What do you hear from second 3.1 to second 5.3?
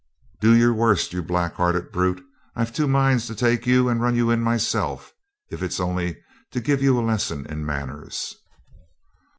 to take you and run you in myself,